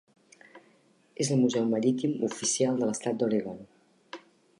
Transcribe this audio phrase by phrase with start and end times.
[1.25, 3.61] És el Museu Marítim oficial de l'estat d'Oregon.